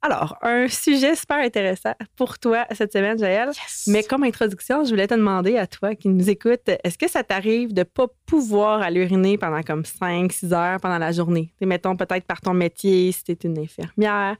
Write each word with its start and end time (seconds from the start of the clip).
Alors, 0.00 0.38
un 0.42 0.68
sujet 0.68 1.16
super 1.16 1.38
intéressant 1.38 1.92
pour 2.14 2.38
toi 2.38 2.66
cette 2.70 2.92
semaine, 2.92 3.18
Joël. 3.18 3.50
Mais 3.88 4.04
comme 4.04 4.22
introduction, 4.22 4.84
je 4.84 4.90
voulais 4.90 5.08
te 5.08 5.14
demander 5.14 5.56
à 5.56 5.66
toi 5.66 5.96
qui 5.96 6.08
nous 6.08 6.30
écoute, 6.30 6.60
est-ce 6.84 6.96
que 6.96 7.10
ça 7.10 7.24
t'arrive 7.24 7.72
de 7.72 7.80
ne 7.80 7.84
pas 7.84 8.06
pouvoir 8.24 8.80
aller 8.80 9.02
uriner 9.02 9.38
pendant 9.38 9.60
comme 9.62 9.84
5, 9.84 10.32
6 10.32 10.52
heures 10.52 10.80
pendant 10.80 10.98
la 10.98 11.10
journée? 11.10 11.52
T'sais, 11.56 11.66
mettons 11.66 11.96
peut-être 11.96 12.24
par 12.26 12.40
ton 12.40 12.54
métier, 12.54 13.10
si 13.10 13.24
tu 13.24 13.32
es 13.32 13.38
une 13.42 13.58
infirmière, 13.58 14.36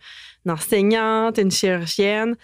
une 0.47 0.53
enseignante, 0.53 1.39
une 1.39 1.51
chirurgienne. 1.51 2.37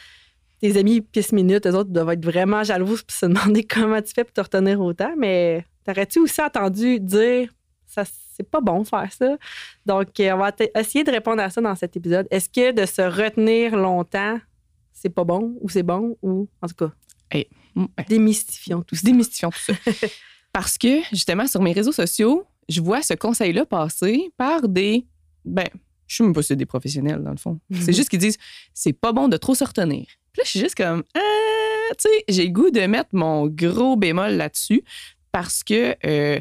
Tes 0.60 0.76
amis 0.76 1.00
pisse 1.00 1.30
minutes, 1.30 1.66
eux 1.66 1.74
autres 1.74 1.90
doivent 1.90 2.10
être 2.10 2.24
vraiment 2.24 2.64
jaloux 2.64 2.96
et 2.96 3.12
se 3.12 3.26
demander 3.26 3.62
comment 3.62 4.02
tu 4.02 4.12
fais 4.12 4.24
pour 4.24 4.32
te 4.32 4.40
retenir 4.40 4.80
autant. 4.80 5.14
Mais 5.16 5.64
t'aurais-tu 5.84 6.18
aussi 6.18 6.42
entendu 6.42 6.98
dire 6.98 7.48
ça 7.86 8.04
c'est 8.36 8.48
pas 8.48 8.60
bon 8.60 8.84
faire 8.84 9.10
ça. 9.12 9.36
Donc, 9.86 10.18
euh, 10.20 10.32
on 10.32 10.38
va 10.38 10.52
essayer 10.76 11.04
de 11.04 11.10
répondre 11.10 11.40
à 11.42 11.50
ça 11.50 11.60
dans 11.60 11.74
cet 11.74 11.96
épisode. 11.96 12.26
Est-ce 12.30 12.48
que 12.48 12.72
de 12.72 12.86
se 12.86 13.02
retenir 13.02 13.76
longtemps, 13.76 14.38
c'est 14.92 15.10
pas 15.10 15.24
bon 15.24 15.56
ou 15.60 15.68
c'est 15.68 15.82
bon 15.82 16.16
ou 16.22 16.48
en 16.62 16.68
tout 16.68 16.74
cas, 16.74 16.92
hey, 17.30 17.48
démystifions 18.08 18.82
tout 18.82 18.94
ça. 18.94 19.02
Démystifions 19.04 19.50
tout 19.50 19.72
ça. 19.72 19.72
Parce 20.52 20.78
que 20.78 21.02
justement, 21.12 21.46
sur 21.46 21.62
mes 21.62 21.72
réseaux 21.72 21.92
sociaux, 21.92 22.44
je 22.68 22.80
vois 22.80 23.02
ce 23.02 23.14
conseil-là 23.14 23.66
passer 23.66 24.30
par 24.36 24.68
des. 24.68 25.06
Ben, 25.44 25.68
je 26.06 26.16
suis 26.16 26.24
même 26.24 26.32
pas 26.32 26.42
sûr 26.42 26.56
des 26.56 26.66
professionnels, 26.66 27.22
dans 27.22 27.30
le 27.30 27.36
fond. 27.36 27.58
C'est 27.80 27.92
juste 27.92 28.08
qu'ils 28.08 28.20
disent 28.20 28.38
c'est 28.72 28.92
pas 28.92 29.12
bon 29.12 29.28
de 29.28 29.36
trop 29.36 29.54
se 29.54 29.64
retenir. 29.64 30.06
Puis 30.32 30.40
là, 30.40 30.44
je 30.44 30.50
suis 30.50 30.60
juste 30.60 30.74
comme, 30.74 31.02
ah, 31.14 31.94
tu 31.98 32.08
sais, 32.08 32.24
j'ai 32.28 32.46
le 32.46 32.52
goût 32.52 32.70
de 32.70 32.80
mettre 32.86 33.10
mon 33.12 33.46
gros 33.46 33.96
bémol 33.96 34.32
là-dessus 34.32 34.82
parce 35.30 35.62
que. 35.62 35.96
Euh, 36.04 36.40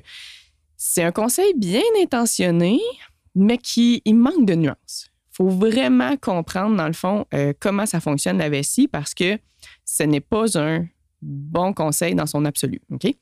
c'est 0.85 1.01
un 1.01 1.13
conseil 1.13 1.53
bien 1.55 1.81
intentionné, 2.01 2.77
mais 3.35 3.57
qui 3.57 4.01
il 4.03 4.15
manque 4.15 4.45
de 4.45 4.53
nuances. 4.53 5.09
Il 5.31 5.35
faut 5.37 5.47
vraiment 5.47 6.17
comprendre, 6.17 6.75
dans 6.75 6.87
le 6.87 6.93
fond, 6.93 7.25
euh, 7.33 7.53
comment 7.57 7.85
ça 7.85 8.01
fonctionne 8.01 8.37
la 8.37 8.49
vessie 8.49 8.89
parce 8.89 9.13
que 9.13 9.39
ce 9.85 10.03
n'est 10.03 10.19
pas 10.19 10.59
un 10.59 10.85
bon 11.21 11.73
conseil 11.73 12.15
dans 12.15 12.25
son 12.25 12.43
absolu. 12.43 12.81
OK? 12.91 13.15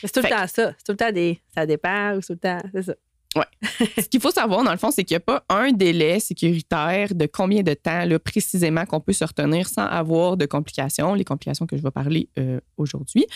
C'est 0.00 0.12
tout 0.12 0.20
le 0.20 0.28
temps 0.28 0.46
ça. 0.46 0.72
C'est 0.78 0.84
tout 0.84 0.92
le 0.92 0.96
temps 0.96 1.10
des 1.10 1.40
ça 1.52 1.66
dépend 1.66 2.14
ou 2.14 2.20
tout 2.20 2.34
le 2.34 2.38
temps. 2.38 2.60
C'est 2.72 2.82
ça. 2.82 2.94
Oui. 3.36 3.44
Ce 3.98 4.08
qu'il 4.08 4.20
faut 4.20 4.30
savoir, 4.30 4.64
dans 4.64 4.70
le 4.70 4.78
fond, 4.78 4.90
c'est 4.90 5.04
qu'il 5.04 5.14
n'y 5.14 5.18
a 5.18 5.20
pas 5.20 5.44
un 5.48 5.72
délai 5.72 6.18
sécuritaire 6.18 7.14
de 7.14 7.26
combien 7.26 7.62
de 7.62 7.74
temps 7.74 8.04
là, 8.04 8.18
précisément 8.18 8.86
qu'on 8.86 9.00
peut 9.00 9.12
se 9.12 9.24
retenir 9.24 9.68
sans 9.68 9.84
avoir 9.84 10.36
de 10.36 10.46
complications, 10.46 11.14
les 11.14 11.24
complications 11.24 11.66
que 11.66 11.76
je 11.76 11.82
vais 11.82 11.90
parler 11.90 12.28
euh, 12.38 12.60
aujourd'hui. 12.76 13.26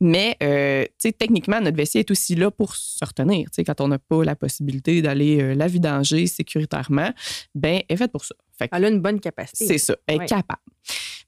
Mais 0.00 0.36
euh, 0.42 0.86
techniquement, 1.18 1.60
notre 1.60 1.76
vessie 1.76 1.98
est 1.98 2.10
aussi 2.10 2.34
là 2.34 2.50
pour 2.50 2.74
se 2.74 3.04
retenir. 3.04 3.48
quand 3.66 3.80
on 3.80 3.88
n'a 3.88 3.98
pas 3.98 4.24
la 4.24 4.34
possibilité 4.34 5.02
d'aller 5.02 5.40
euh, 5.40 5.54
la 5.54 5.66
vidanger 5.66 6.26
sécuritairement, 6.26 7.10
ben, 7.54 7.82
elle 7.88 7.94
est 7.94 7.96
faite 7.96 8.12
pour 8.12 8.24
ça. 8.24 8.34
elle 8.60 8.84
a 8.84 8.88
une 8.88 9.00
bonne 9.00 9.20
capacité. 9.20 9.66
C'est 9.66 9.78
ça, 9.78 9.96
elle 10.06 10.22
est 10.22 10.26
capable. 10.26 10.62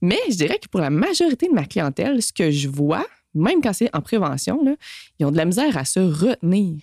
Mais 0.01 0.19
je 0.31 0.37
dirais 0.37 0.59
que 0.59 0.69
pour 0.69 0.81
la 0.81 0.91
majorité 0.91 1.49
de 1.49 1.55
ma 1.55 1.65
clientèle, 1.65 2.23
ce 2.23 2.33
que 2.33 2.51
je 2.51 2.69
vois, 2.69 3.07
même 3.35 3.61
quand 3.61 3.73
c'est 3.73 3.95
en 3.95 4.01
prévention, 4.01 4.63
là, 4.65 4.75
ils 5.19 5.27
ont 5.27 5.31
de 5.31 5.37
la 5.37 5.45
misère 5.45 5.77
à 5.77 5.85
se 5.85 6.01
retenir. 6.01 6.81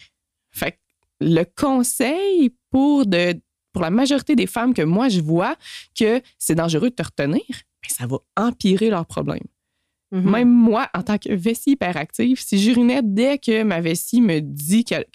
Fait 0.51 0.77
le 1.23 1.43
conseil 1.43 2.53
pour, 2.69 3.05
de, 3.05 3.39
pour 3.71 3.81
la 3.81 3.89
majorité 3.89 4.35
des 4.35 4.47
femmes 4.47 4.73
que 4.73 4.81
moi 4.81 5.09
je 5.09 5.21
vois 5.21 5.55
que 5.97 6.21
c'est 6.37 6.55
dangereux 6.55 6.89
de 6.89 6.95
te 6.95 7.03
retenir, 7.03 7.41
ben, 7.47 7.89
ça 7.89 8.07
va 8.07 8.17
empirer 8.35 8.89
leurs 8.89 9.05
problèmes. 9.05 9.47
Mm-hmm. 10.13 10.29
Même 10.29 10.49
moi, 10.49 10.89
en 10.93 11.01
tant 11.01 11.17
que 11.17 11.33
vessie 11.33 11.71
hyperactive, 11.71 12.39
si 12.39 12.59
j'urinais 12.59 13.01
dès 13.03 13.39
que 13.39 13.63
ma 13.63 13.81
vessie 13.81 14.21
me 14.21 14.41
dit 14.41 14.85
qu'elle 14.85 15.05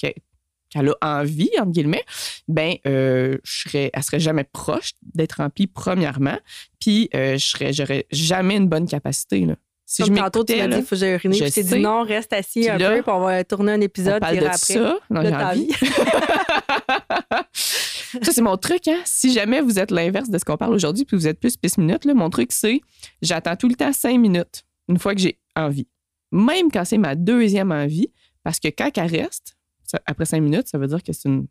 a 0.75 1.21
envie, 1.21 1.51
entre 1.59 1.71
guillemets, 1.71 2.05
ben, 2.49 2.75
euh, 2.87 3.39
je 3.45 3.61
serais, 3.61 3.91
elle 3.93 4.03
serait 4.03 4.21
jamais 4.21 4.45
proche 4.45 4.93
d'être 5.15 5.35
remplie, 5.35 5.69
premièrement. 5.69 6.39
Puis, 6.81 7.09
euh, 7.15 7.39
je 7.39 7.47
serais, 7.47 7.73
j'aurais 7.73 8.07
jamais 8.11 8.57
une 8.57 8.69
bonne 8.69 8.89
capacité. 8.89 9.47
Là. 9.47 9.55
Si 9.91 10.03
Comme 10.03 10.17
je 10.17 10.21
tantôt, 10.21 10.45
tu 10.45 10.55
m'as 10.55 10.69
dit, 10.69 10.77
il 10.77 10.83
faut 10.83 10.91
que 10.91 10.97
j'aille 10.97 11.15
uriner. 11.15 11.51
Puis 11.51 11.65
dit 11.65 11.81
non, 11.81 12.03
reste 12.03 12.35
assis 12.35 12.69
un 12.69 12.77
peu, 12.77 13.01
puis 13.01 13.11
on 13.11 13.21
va 13.21 13.43
tourner 13.43 13.73
un 13.73 13.81
épisode. 13.81 14.17
On 14.17 14.21
parle 14.21 14.39
de 14.39 14.45
après, 14.45 14.59
ça 14.59 14.99
dans 15.09 15.23
ta 15.23 15.55
vie. 15.55 15.71
ça, 17.55 18.33
c'est 18.33 18.43
mon 18.43 18.59
truc. 18.59 18.87
Hein? 18.87 19.01
Si 19.07 19.33
jamais 19.33 19.63
vous 19.63 19.79
êtes 19.79 19.91
l'inverse 19.91 20.29
de 20.29 20.37
ce 20.37 20.45
qu'on 20.45 20.59
parle 20.59 20.75
aujourd'hui, 20.75 21.07
puis 21.07 21.17
vous 21.17 21.27
êtes 21.27 21.41
plus 21.41 21.57
pisse 21.57 21.79
minute, 21.79 22.05
là, 22.05 22.13
mon 22.13 22.29
truc, 22.29 22.53
c'est 22.53 22.83
j'attends 23.23 23.57
tout 23.57 23.67
le 23.67 23.77
temps 23.77 23.95
cinq 23.95 24.19
minutes 24.19 24.67
une 24.91 24.99
fois 24.99 25.15
que 25.15 25.23
j'ai 25.23 25.39
envie. 25.57 25.89
Même 26.33 26.71
quand 26.71 26.85
c'est 26.85 26.99
ma 26.99 27.15
deuxième 27.15 27.73
envie, 27.73 28.13
parce 28.45 28.61
que 28.61 28.69
quand 28.69 28.91
elle 28.95 29.23
reste, 29.23 29.57
après 30.05 30.27
cinq 30.27 30.43
minutes, 30.43 30.69
ça 30.69 30.77
veut 30.77 30.89
dire 30.89 31.03
que 31.03 31.15
c'est 31.15 31.31
une 31.31 31.47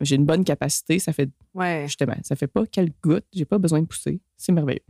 j'ai 0.00 0.14
une 0.14 0.26
bonne 0.26 0.44
capacité. 0.44 1.00
Ça 1.00 1.12
fait 1.12 1.28
ouais. 1.54 1.82
justement, 1.86 2.14
ça 2.22 2.36
fait 2.36 2.46
pas 2.46 2.64
qu'elle 2.66 2.92
goutte. 3.02 3.26
J'ai 3.32 3.46
pas 3.46 3.58
besoin 3.58 3.80
de 3.80 3.86
pousser. 3.86 4.20
C'est 4.36 4.52
merveilleux. 4.52 4.84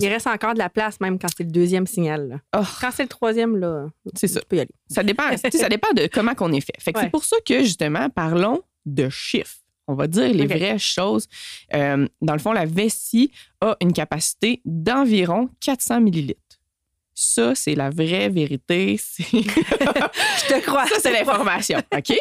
Il 0.00 0.08
reste 0.08 0.26
encore 0.26 0.54
de 0.54 0.58
la 0.58 0.68
place, 0.68 1.00
même 1.00 1.18
quand 1.18 1.28
c'est 1.36 1.44
le 1.44 1.50
deuxième 1.50 1.86
signal. 1.86 2.40
Oh. 2.56 2.62
Quand 2.80 2.90
c'est 2.92 3.02
le 3.02 3.08
troisième, 3.08 3.56
là, 3.56 3.86
c'est 4.14 4.28
ça. 4.28 4.40
tu 4.40 4.46
peux 4.46 4.56
y 4.56 4.60
aller. 4.60 4.74
Ça 4.88 5.02
dépend, 5.02 5.24
ça 5.36 5.68
dépend 5.68 5.92
de 5.92 6.08
comment 6.12 6.32
on 6.40 6.52
est 6.52 6.60
fait. 6.60 6.74
fait 6.78 6.92
C'est 6.96 7.10
pour 7.10 7.24
ça 7.24 7.36
que, 7.44 7.60
justement, 7.60 8.08
parlons 8.10 8.62
de 8.86 9.08
chiffres. 9.08 9.58
On 9.86 9.94
va 9.94 10.06
dire 10.06 10.32
les 10.32 10.46
vraies 10.46 10.78
choses. 10.78 11.28
Euh, 11.74 12.06
dans 12.22 12.32
le 12.32 12.38
fond, 12.38 12.52
la 12.52 12.64
vessie 12.64 13.30
a 13.60 13.76
une 13.80 13.92
capacité 13.92 14.62
d'environ 14.64 15.50
400 15.60 16.00
millilitres. 16.00 16.40
Ça, 17.14 17.54
c'est 17.54 17.74
la 17.74 17.90
vraie 17.90 18.28
vérité. 18.28 18.98
Je 19.18 20.48
te 20.48 20.60
crois. 20.62 20.86
Ça, 20.86 20.96
c'est 21.00 21.12
l'information. 21.12 21.80
OK? 21.94 22.12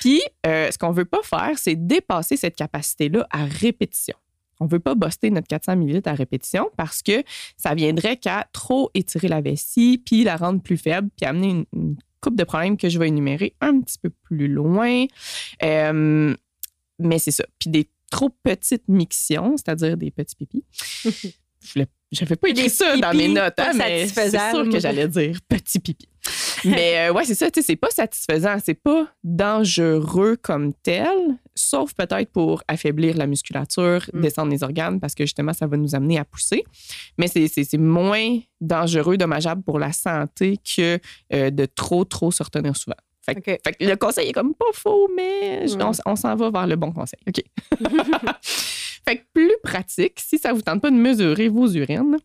Puis, 0.00 0.22
euh, 0.46 0.70
ce 0.70 0.76
qu'on 0.76 0.90
ne 0.90 0.96
veut 0.96 1.06
pas 1.06 1.22
faire, 1.22 1.52
c'est 1.56 1.76
dépasser 1.76 2.36
cette 2.36 2.56
capacité-là 2.56 3.26
à 3.30 3.44
répétition. 3.44 4.16
On 4.60 4.66
ne 4.66 4.70
veut 4.70 4.80
pas 4.80 4.94
buster 4.94 5.30
notre 5.30 5.48
400 5.48 5.72
ml 5.72 6.02
à 6.06 6.14
répétition 6.14 6.70
parce 6.76 7.02
que 7.02 7.22
ça 7.56 7.74
viendrait 7.74 8.16
qu'à 8.16 8.46
trop 8.52 8.90
étirer 8.94 9.28
la 9.28 9.40
vessie, 9.40 10.02
puis 10.04 10.24
la 10.24 10.36
rendre 10.36 10.62
plus 10.62 10.76
faible, 10.76 11.08
puis 11.16 11.26
amener 11.26 11.66
une, 11.72 11.96
coupe 12.20 12.36
de 12.36 12.44
problèmes 12.44 12.78
que 12.78 12.88
je 12.88 12.98
vais 12.98 13.08
énumérer 13.08 13.54
un 13.60 13.80
petit 13.80 13.98
peu 13.98 14.08
plus 14.08 14.48
loin. 14.48 15.04
Euh, 15.62 16.34
mais 16.98 17.18
c'est 17.18 17.32
ça. 17.32 17.44
Puis 17.58 17.68
des 17.68 17.86
trop 18.10 18.30
petites 18.30 18.88
mictions, 18.88 19.56
c'est-à-dire 19.58 19.98
des 19.98 20.10
petits 20.10 20.36
pipis. 20.36 20.64
je 21.60 21.84
n'avais 22.20 22.36
pas 22.36 22.48
écrit 22.48 22.70
ça 22.70 22.96
dans 22.96 23.12
mes 23.14 23.28
notes, 23.28 23.58
hein, 23.58 23.72
mais 23.76 24.06
c'est 24.06 24.30
sûr 24.30 24.68
que 24.70 24.78
j'allais 24.78 25.08
dire 25.08 25.38
petit 25.48 25.80
pipi. 25.80 26.08
Mais 26.70 27.08
euh, 27.08 27.12
ouais, 27.12 27.24
c'est 27.24 27.34
ça, 27.34 27.50
tu 27.50 27.60
sais, 27.60 27.66
c'est 27.66 27.76
pas 27.76 27.90
satisfaisant, 27.90 28.56
c'est 28.64 28.74
pas 28.74 29.06
dangereux 29.22 30.36
comme 30.40 30.72
tel, 30.72 31.38
sauf 31.54 31.94
peut-être 31.94 32.30
pour 32.32 32.62
affaiblir 32.68 33.16
la 33.16 33.26
musculature, 33.26 34.04
mm. 34.12 34.20
descendre 34.20 34.50
les 34.50 34.62
organes, 34.62 35.00
parce 35.00 35.14
que 35.14 35.24
justement, 35.24 35.52
ça 35.52 35.66
va 35.66 35.76
nous 35.76 35.94
amener 35.94 36.18
à 36.18 36.24
pousser. 36.24 36.64
Mais 37.18 37.28
c'est 37.28 37.78
moins 37.78 38.38
dangereux, 38.60 39.16
dommageable 39.16 39.62
pour 39.62 39.78
la 39.78 39.92
santé 39.92 40.58
que 40.76 40.98
euh, 41.32 41.50
de 41.50 41.66
trop, 41.66 42.04
trop 42.04 42.30
se 42.30 42.42
retenir 42.42 42.76
souvent. 42.76 42.96
Fait, 43.24 43.40
que 43.40 43.58
le 43.80 43.94
conseil 43.94 44.28
est 44.28 44.32
comme 44.32 44.54
pas 44.54 44.72
faux, 44.74 45.08
mais 45.16 45.66
mm. 45.66 45.92
on, 46.04 46.16
s'en 46.16 46.36
va 46.36 46.50
vers 46.50 46.66
le 46.66 46.76
bon 46.76 46.92
conseil. 46.92 47.20
OK. 47.26 47.42
fait 48.42 49.16
que 49.16 49.22
plus 49.32 49.54
pratique, 49.62 50.20
si 50.20 50.38
ça 50.38 50.52
vous 50.52 50.62
tente 50.62 50.82
pas 50.82 50.90
de 50.90 50.96
mesurer 50.96 51.48
vos 51.48 51.68
urines, 51.68 52.18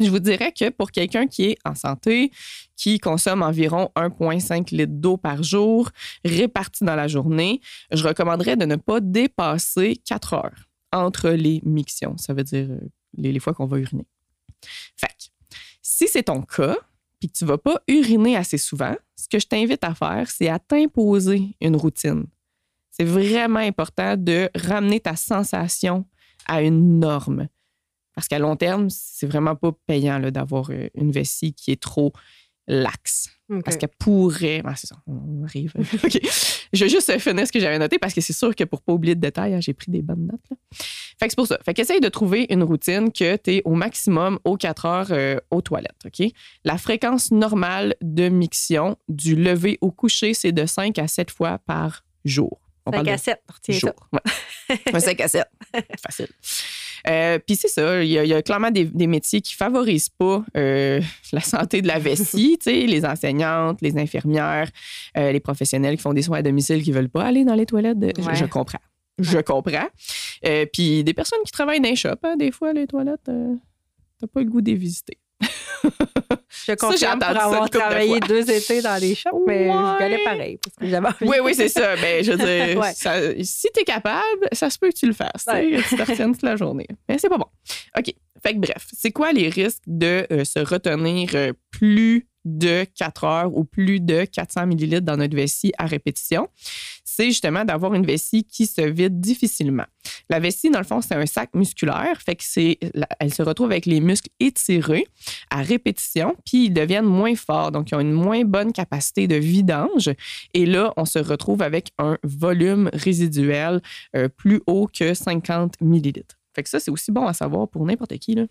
je 0.00 0.10
vous 0.10 0.18
dirais 0.18 0.52
que 0.52 0.70
pour 0.70 0.90
quelqu'un 0.90 1.26
qui 1.26 1.44
est 1.44 1.58
en 1.64 1.74
santé, 1.74 2.30
qui 2.76 2.98
consomme 2.98 3.42
environ 3.42 3.90
1,5 3.96 4.74
litre 4.74 4.92
d'eau 4.94 5.16
par 5.16 5.42
jour 5.42 5.90
répartie 6.24 6.84
dans 6.84 6.96
la 6.96 7.08
journée, 7.08 7.60
je 7.92 8.06
recommanderais 8.06 8.56
de 8.56 8.64
ne 8.64 8.76
pas 8.76 9.00
dépasser 9.00 10.00
4 10.06 10.34
heures 10.34 10.68
entre 10.92 11.30
les 11.30 11.60
mictions. 11.64 12.16
Ça 12.16 12.32
veut 12.32 12.44
dire 12.44 12.66
euh, 12.70 12.80
les, 13.16 13.38
fois 13.38 13.54
qu'on 13.54 13.66
va 13.66 13.78
uriner. 13.78 14.06
Fait 14.96 15.30
si 15.82 16.08
c'est 16.08 16.24
ton 16.24 16.42
cas, 16.42 16.76
puis 17.18 17.28
que 17.28 17.36
tu 17.36 17.44
ne 17.44 17.48
vas 17.48 17.58
pas 17.58 17.82
uriner 17.86 18.36
assez 18.36 18.58
souvent, 18.58 18.96
ce 19.16 19.28
que 19.28 19.38
je 19.38 19.46
t'invite 19.46 19.84
à 19.84 19.94
faire, 19.94 20.30
c'est 20.30 20.48
à 20.48 20.58
t'imposer 20.58 21.42
une 21.60 21.76
routine. 21.76 22.26
C'est 22.90 23.04
vraiment 23.04 23.60
important 23.60 24.16
de 24.16 24.48
ramener 24.54 25.00
ta 25.00 25.16
sensation 25.16 26.06
à 26.46 26.62
une 26.62 26.98
norme. 26.98 27.48
Parce 28.14 28.28
qu'à 28.28 28.38
long 28.38 28.56
terme, 28.56 28.88
c'est 28.90 29.26
vraiment 29.26 29.56
pas 29.56 29.72
payant 29.86 30.20
d'avoir 30.20 30.70
euh, 30.70 30.88
une 30.94 31.12
vessie 31.12 31.52
qui 31.52 31.70
est 31.70 31.80
trop 31.80 32.12
laxe. 32.66 33.28
Parce 33.64 33.76
qu'elle 33.76 33.90
pourrait. 33.98 34.62
Ah, 34.64 34.76
c'est 34.76 34.86
ça, 34.86 34.96
on 35.08 35.42
arrive. 35.42 35.72
OK. 36.04 36.20
Je 36.72 36.84
vais 36.84 36.88
juste 36.88 37.18
finir 37.18 37.46
ce 37.46 37.50
que 37.50 37.58
j'avais 37.58 37.78
noté 37.80 37.98
parce 37.98 38.14
que 38.14 38.20
c'est 38.20 38.32
sûr 38.32 38.54
que 38.54 38.62
pour 38.62 38.80
pas 38.80 38.92
oublier 38.92 39.16
de 39.16 39.20
détails, 39.20 39.54
hein, 39.54 39.60
j'ai 39.60 39.74
pris 39.74 39.90
des 39.90 40.02
bonnes 40.02 40.26
notes. 40.26 40.40
là. 40.50 40.56
Fait 41.18 41.26
que 41.26 41.32
c'est 41.32 41.36
pour 41.36 41.48
ça. 41.48 41.58
Fait 41.64 41.74
qu'essaye 41.74 41.98
de 42.00 42.08
trouver 42.08 42.46
une 42.48 42.62
routine 42.62 43.10
que 43.10 43.36
tu 43.36 43.56
es 43.56 43.62
au 43.64 43.74
maximum 43.74 44.38
aux 44.44 44.56
4 44.56 44.86
heures 44.86 45.08
euh, 45.10 45.36
aux 45.50 45.62
toilettes. 45.62 45.98
OK? 46.06 46.28
La 46.64 46.78
fréquence 46.78 47.32
normale 47.32 47.96
de 48.02 48.28
miction 48.28 48.96
du 49.08 49.34
lever 49.34 49.78
au 49.80 49.90
coucher, 49.90 50.32
c'est 50.32 50.52
de 50.52 50.64
5 50.64 50.96
à 51.00 51.08
7 51.08 51.30
fois 51.32 51.58
par 51.58 52.04
jour. 52.24 52.60
On 52.86 52.92
5 52.92 52.96
parle 52.96 53.08
à 53.08 53.16
de 53.16 53.20
7, 53.20 53.42
retiens 53.52 53.74
ça. 53.74 53.80
jour. 53.80 54.08
Ouais. 54.12 54.78
Un 54.94 55.00
5 55.00 55.20
à 55.20 55.28
7. 55.28 55.44
Facile. 56.00 56.28
Euh, 57.08 57.38
Puis 57.46 57.56
c'est 57.56 57.68
ça, 57.68 58.02
il 58.02 58.10
y, 58.10 58.18
a- 58.18 58.24
il 58.24 58.28
y 58.30 58.34
a 58.34 58.42
clairement 58.42 58.70
des, 58.70 58.84
des 58.84 59.06
métiers 59.06 59.40
qui 59.40 59.54
favorisent 59.54 60.08
pas 60.10 60.44
euh, 60.56 61.00
la 61.32 61.40
santé 61.40 61.82
de 61.82 61.86
la 61.88 61.98
vessie, 61.98 62.58
tu 62.62 62.70
sais, 62.70 62.86
les 62.86 63.04
enseignantes, 63.04 63.80
les 63.82 63.96
infirmières, 63.98 64.70
euh, 65.16 65.32
les 65.32 65.40
professionnels 65.40 65.96
qui 65.96 66.02
font 66.02 66.12
des 66.12 66.22
soins 66.22 66.38
à 66.38 66.42
domicile 66.42 66.82
qui 66.82 66.92
veulent 66.92 67.08
pas 67.08 67.24
aller 67.24 67.44
dans 67.44 67.54
les 67.54 67.66
toilettes. 67.66 67.98
de- 67.98 68.12
je- 68.18 68.22
Ouais. 68.26 68.34
je, 68.34 68.44
comprends. 68.44 68.80
Je 69.18 69.38
comprends. 69.38 69.88
Euh, 70.46 70.66
Puis 70.72 71.04
des 71.04 71.14
personnes 71.14 71.40
qui 71.44 71.52
travaillent 71.52 71.80
dans 71.80 71.88
les 71.90 71.96
shops, 71.96 72.08
hein, 72.22 72.36
des 72.36 72.50
fois, 72.50 72.72
les 72.72 72.86
toilettes, 72.86 73.28
euh, 73.28 73.54
t'as 74.20 74.26
pas 74.26 74.40
le 74.40 74.46
goût 74.50 74.60
de 74.60 74.70
les 74.70 74.76
visiter. 74.76 75.18
Je 76.72 76.86
j'ai 76.98 77.06
confirme 77.06 77.18
pour 77.18 77.28
avoir 77.28 77.64
de 77.70 77.78
travaillé 77.78 78.20
deux 78.20 78.50
étés 78.50 78.82
dans 78.82 79.00
les 79.00 79.14
shops, 79.14 79.30
mais 79.46 79.68
Ouais. 79.68 79.72
je 79.74 79.98
galais 79.98 80.24
pareil 80.24 80.58
parce 80.62 80.76
que 80.76 80.86
j'avais 80.88 81.06
envie. 81.06 81.16
Oui, 81.28 81.36
oui, 81.42 81.54
c'est 81.54 81.68
ça. 81.68 81.94
Mais 82.00 82.22
je 82.22 82.32
veux 82.32 82.38
dire, 82.72 82.78
Ouais. 82.78 82.92
ça- 82.94 83.20
si 83.42 83.68
t'es 83.74 83.84
capable, 83.84 84.48
ça 84.52 84.70
se 84.70 84.78
peut 84.78 84.88
que 84.90 84.96
tu 84.96 85.06
le 85.06 85.12
fasses. 85.12 85.44
tu 85.46 85.50
Ouais. 85.52 85.82
tu 85.88 85.96
te 85.96 86.02
retiennes 86.02 86.32
toute 86.32 86.42
la 86.42 86.56
journée. 86.56 86.86
Mais 87.08 87.18
c'est 87.18 87.28
pas 87.28 87.38
bon. 87.38 87.46
OK. 87.98 88.14
Fait 88.42 88.54
que 88.54 88.58
bref, 88.58 88.86
c'est 88.92 89.10
quoi 89.10 89.32
les 89.32 89.48
risques 89.50 89.82
de 89.86 90.26
euh, 90.32 90.44
se 90.44 90.60
retenir 90.60 91.30
euh, 91.34 91.52
plus 91.70 92.26
de 92.44 92.84
4 92.94 93.24
heures 93.24 93.56
ou 93.56 93.64
plus 93.64 94.00
de 94.00 94.24
400 94.24 94.66
millilitres 94.66 95.04
dans 95.04 95.16
notre 95.16 95.36
vessie 95.36 95.72
à 95.78 95.86
répétition? 95.86 96.48
C'est 97.04 97.26
justement 97.26 97.64
d'avoir 97.64 97.94
une 97.94 98.06
vessie 98.06 98.44
qui 98.44 98.66
se 98.66 98.82
vide 98.82 99.20
difficilement. 99.20 99.84
La 100.28 100.38
vessie, 100.38 100.70
dans 100.70 100.78
le 100.78 100.84
fond, 100.84 101.00
c'est 101.00 101.14
un 101.14 101.26
sac 101.26 101.54
musculaire. 101.54 102.20
Fait 102.24 102.36
que 102.36 102.44
c'est, 102.44 102.78
elle 103.18 103.34
se 103.34 103.42
retrouve 103.42 103.70
avec 103.70 103.84
les 103.86 104.00
muscles 104.00 104.30
étirés 104.38 105.06
à 105.50 105.62
répétition, 105.62 106.36
puis 106.46 106.66
ils 106.66 106.72
deviennent 106.72 107.04
moins 107.04 107.34
forts. 107.34 107.72
Donc, 107.72 107.90
ils 107.90 107.94
ont 107.96 108.00
une 108.00 108.12
moins 108.12 108.44
bonne 108.44 108.72
capacité 108.72 109.26
de 109.26 109.36
vidange. 109.36 110.10
Et 110.54 110.66
là, 110.66 110.92
on 110.96 111.04
se 111.04 111.18
retrouve 111.18 111.62
avec 111.62 111.90
un 111.98 112.16
volume 112.22 112.90
résiduel 112.92 113.82
euh, 114.16 114.28
plus 114.28 114.60
haut 114.66 114.88
que 114.92 115.14
50 115.14 115.80
millilitres. 115.80 116.38
Fait 116.54 116.62
que 116.62 116.68
ça, 116.68 116.80
c'est 116.80 116.90
aussi 116.90 117.12
bon 117.12 117.26
à 117.26 117.32
savoir 117.32 117.68
pour 117.68 117.84
n'importe 117.84 118.16
qui. 118.18 118.34
Là. 118.34 118.46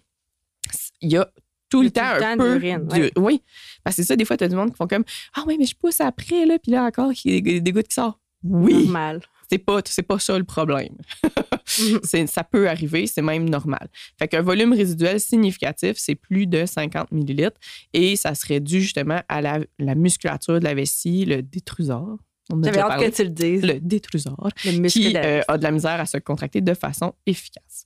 Il 1.01 1.12
y 1.12 1.18
a 1.18 1.30
tout 1.69 1.81
le 1.81 1.89
tout 1.89 2.00
temps 2.00 2.16
le 2.18 2.24
un 2.24 2.38
temps 2.38 2.44
peu 2.44 2.60
d'u- 2.60 2.68
ouais. 3.01 3.12
Oui, 3.18 3.42
parce 3.83 3.95
que 3.95 4.01
c'est 4.01 4.07
ça, 4.07 4.16
des 4.16 4.25
fois, 4.25 4.38
tu 4.38 4.44
as 4.44 4.48
du 4.48 4.56
monde 4.56 4.71
qui 4.71 4.75
font 4.77 4.88
comme 4.88 5.04
Ah 5.36 5.44
oui, 5.48 5.56
mais 5.60 5.66
je 5.66 5.75
pousse 5.75 6.01
après, 6.01 6.45
là, 6.45 6.57
puis 6.60 6.71
là 6.71 6.83
encore, 6.86 7.12
il 7.25 7.33
y 7.33 7.38
a 7.38 7.42
des, 7.42 7.62
des 7.62 7.71
gouttes 7.71 7.88
qui 7.88 7.95
sortent. 7.95 8.19
Oui, 8.44 8.74
Normal. 8.86 9.21
c'est 9.51 9.57
pas, 9.57 9.81
c'est 9.86 10.01
pas 10.04 10.18
ça 10.18 10.38
le 10.38 10.45
problème. 10.45 10.95
Mhm. 11.24 12.00
C'est- 12.04 12.25
ça 12.27 12.44
peut 12.44 12.68
arriver, 12.68 13.06
c'est 13.06 13.21
même 13.21 13.48
normal. 13.48 13.89
Fait 14.18 14.27
qu'un 14.27 14.42
volume 14.42 14.74
résiduel 14.74 15.19
significatif, 15.19 15.98
c'est 15.98 16.16
plus 16.16 16.48
de 16.48 16.66
50 16.66 17.12
millilitres 17.12 17.60
et 17.94 18.16
ça 18.16 18.33
serait 18.33 18.60
dû 18.60 18.81
justement 18.81 19.21
à 19.30 19.42
la, 19.42 19.60
la 19.77 19.94
musculature 19.94 20.60
de 20.60 20.63
la 20.63 20.74
vessie, 20.74 21.25
le 21.25 21.44
détrusor. 21.44 22.18
J'avais 22.63 22.80
hâte 22.80 23.00
que 23.00 23.16
tu 23.16 23.24
le 23.24 23.30
dises. 23.30 23.62
Le 23.63 23.80
détrusor, 23.80 24.50
Le 24.66 24.88
qui 24.89 25.16
euh, 25.16 25.42
a 25.48 25.57
de 25.60 25.63
la 25.63 25.69
misère 25.69 26.00
à 26.00 26.07
se 26.07 26.18
contracter 26.18 26.62
de 26.62 26.74
façon 26.74 27.13
efficace. 27.27 27.86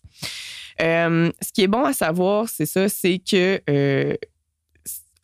Euh, 0.81 1.31
ce 1.41 1.51
qui 1.51 1.61
est 1.61 1.67
bon 1.67 1.83
à 1.85 1.93
savoir, 1.93 2.49
c'est 2.49 2.65
ça, 2.65 2.89
c'est 2.89 3.19
que 3.19 3.61
euh, 3.69 4.15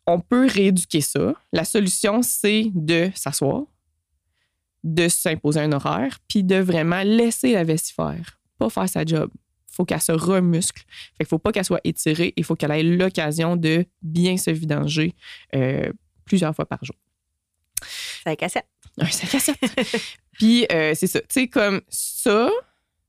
on 0.06 0.20
peut 0.20 0.46
rééduquer 0.46 1.00
ça. 1.00 1.34
La 1.52 1.64
solution, 1.64 2.22
c'est 2.22 2.70
de 2.74 3.10
s'asseoir, 3.14 3.64
de 4.84 5.08
s'imposer 5.08 5.60
un 5.60 5.72
horaire, 5.72 6.18
puis 6.28 6.42
de 6.42 6.56
vraiment 6.56 7.02
laisser 7.02 7.52
la 7.52 7.64
vessie 7.64 7.92
faire, 7.92 8.38
pas 8.58 8.70
faire 8.70 8.88
sa 8.88 9.04
job. 9.04 9.30
Il 9.70 9.74
faut 9.74 9.84
qu'elle 9.84 10.00
se 10.00 10.12
remuscle. 10.12 10.82
Fait 11.16 11.24
qu'il 11.24 11.26
faut 11.26 11.38
pas 11.38 11.52
qu'elle 11.52 11.64
soit 11.64 11.80
étirée. 11.84 12.32
Il 12.36 12.44
faut 12.44 12.56
qu'elle 12.56 12.72
ait 12.72 12.82
l'occasion 12.82 13.56
de 13.56 13.86
bien 14.02 14.36
se 14.36 14.50
vidanger 14.50 15.14
euh, 15.54 15.92
plusieurs 16.24 16.54
fois 16.54 16.66
par 16.66 16.84
jour. 16.84 16.96
5 18.24 18.42
à 18.42 18.48
7. 18.48 18.64
Un 18.98 19.06
5 19.06 19.34
à 19.34 19.38
7. 19.38 19.56
Puis, 20.32 20.66
euh, 20.72 20.92
c'est 20.94 21.06
ça. 21.06 21.20
Tu 21.20 21.26
sais, 21.28 21.48
comme 21.48 21.80
ça, 21.88 22.50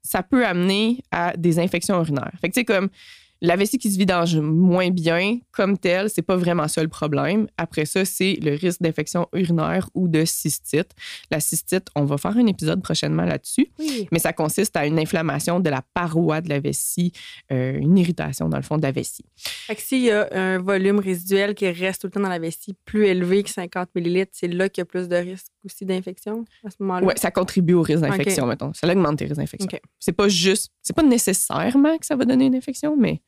ça 0.01 0.23
peut 0.23 0.45
amener 0.45 1.03
à 1.11 1.35
des 1.37 1.59
infections 1.59 1.99
urinaires. 1.99 2.31
Fait 2.41 2.49
que, 2.49 2.53
tu 2.53 2.61
sais, 2.61 2.65
comme 2.65 2.89
la 3.41 3.55
vessie 3.55 3.79
qui 3.79 3.91
se 3.91 3.97
vidange 3.97 4.37
moins 4.37 4.89
bien, 4.91 5.39
comme 5.51 5.77
telle, 5.77 6.09
c'est 6.09 6.21
pas 6.21 6.35
vraiment 6.35 6.67
ça 6.67 6.83
le 6.83 6.87
problème. 6.89 7.47
Après 7.57 7.85
ça, 7.85 8.05
c'est 8.05 8.37
le 8.41 8.53
risque 8.55 8.81
d'infection 8.81 9.27
urinaire 9.33 9.89
ou 9.95 10.07
de 10.07 10.25
cystite. 10.25 10.91
La 11.31 11.39
cystite, 11.39 11.87
on 11.95 12.05
va 12.05 12.17
faire 12.17 12.37
un 12.37 12.45
épisode 12.45 12.83
prochainement 12.83 13.23
là-dessus, 13.25 13.67
Oui. 13.79 14.07
mais 14.11 14.19
ça 14.19 14.31
consiste 14.31 14.77
à 14.77 14.85
une 14.85 14.99
inflammation 14.99 15.59
de 15.59 15.69
la 15.69 15.81
paroi 15.93 16.41
de 16.41 16.49
la 16.49 16.59
vessie, 16.59 17.11
euh, 17.51 17.77
une 17.79 17.97
irritation 17.97 18.47
dans 18.47 18.57
le 18.57 18.63
fond 18.63 18.77
de 18.77 18.83
la 18.83 18.91
vessie. 18.91 19.25
Fait 19.37 19.75
que 19.75 19.81
s'il 19.81 20.03
y 20.03 20.11
a 20.11 20.27
un 20.33 20.59
volume 20.59 20.99
résiduel 20.99 21.55
qui 21.55 21.67
reste 21.69 22.01
tout 22.01 22.07
le 22.07 22.11
temps 22.11 22.19
dans 22.21 22.29
la 22.29 22.39
vessie 22.39 22.75
plus 22.85 23.05
élevé 23.07 23.41
que 23.43 23.49
50 23.49 23.89
millilitres, 23.95 24.31
c'est 24.35 24.47
là 24.47 24.69
qu'il 24.69 24.81
y 24.81 24.83
a 24.83 24.85
plus 24.85 25.07
de 25.09 25.15
risque 25.15 25.47
aussi 25.65 25.85
d'infection 25.85 26.45
à 26.65 26.69
ce 26.69 26.75
moment-là? 26.81 27.05
Ouais, 27.07 27.17
ça 27.17 27.31
contribue 27.31 27.73
au 27.73 27.81
risque 27.81 28.01
d'infection, 28.01 28.45
mettons. 28.45 28.71
Ça 28.73 28.87
augmente 28.87 29.17
tes 29.17 29.25
risques 29.25 29.37
d'infection. 29.37 29.67
OK. 29.71 29.81
C'est 29.99 30.11
pas 30.11 30.27
juste, 30.27 30.71
c'est 30.83 30.95
pas 30.95 31.03
nécessairement 31.03 31.97
que 31.97 32.05
ça 32.05 32.15
va 32.15 32.25
donner 32.25 32.45
une 32.45 32.55
infection, 32.55 32.95
mais 32.97 33.21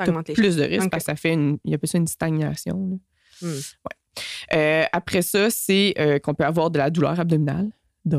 augmente 0.00 0.28
les 0.28 0.34
plus 0.34 0.56
de 0.56 0.62
risques 0.64 0.90
parce 0.90 1.04
que 1.04 1.12
ça 1.12 1.16
fait 1.16 1.32
une, 1.32 1.58
il 1.64 1.72
y 1.72 1.74
a 1.74 1.78
ça 1.84 1.98
une 1.98 2.06
stagnation. 2.06 2.88
là. 2.90 3.48
Hmm. 3.48 3.52
Ouais. 3.54 4.54
Euh, 4.54 4.84
après 4.92 5.22
ça, 5.22 5.50
c'est 5.50 5.94
euh, 5.98 6.18
qu'on 6.18 6.34
peut 6.34 6.44
avoir 6.44 6.70
de 6.70 6.78
la 6.78 6.88
douleur 6.90 7.18
abdominale. 7.20 7.70
Duh. 8.04 8.16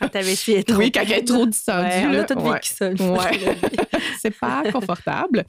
Quand 0.00 0.08
ta 0.08 0.20
vessie 0.20 0.52
est 0.52 0.68
trop 0.68 0.78
Oui, 0.78 0.92
quand 0.92 1.00
elle 1.02 1.12
est 1.12 1.24
trop 1.26 1.46
distendue. 1.46 1.86
Ouais, 1.88 2.04
on 2.06 2.12
là. 2.12 2.20
a 2.20 2.24
tout 2.24 2.38
Ouais. 2.38 2.58
ça. 2.62 2.90
Ouais. 2.90 3.56
c'est 4.20 4.38
pas 4.38 4.62
confortable. 4.70 5.44